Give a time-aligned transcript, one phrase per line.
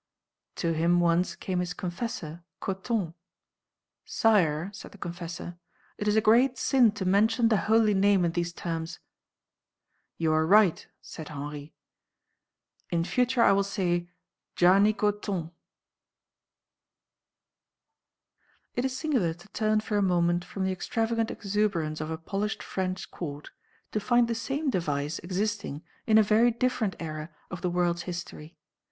[0.55, 3.13] To him once came his confessor, Coton.
[4.03, 5.59] "Sire," said the confessor,
[5.99, 8.97] "it is a great sin to mention the holy name in these terms."
[10.17, 11.75] "You are right," said Henry,
[12.89, 14.09] "in future I will say
[14.55, 15.51] 'Jarnicoton.'"
[18.73, 22.63] It is singular to turn for a moment from the extravagant exuberance of a polished
[22.63, 23.51] French court
[23.91, 28.57] to find the same device existing in a very different era of the world's history.